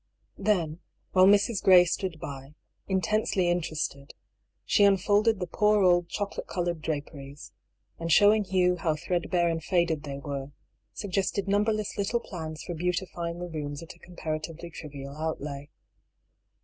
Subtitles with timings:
[0.39, 0.79] Then,
[1.11, 1.61] while Mrs.
[1.61, 2.55] Gray stood by,
[2.87, 4.15] intensely interested,
[4.65, 7.51] she unfolded the poor old chocolate coloured draperies,
[7.99, 10.53] and showing Hugh how threadbare and faded they were,
[10.91, 15.69] suggested numberless little plans for beautifying the rooms at a comparatively trivial outlay.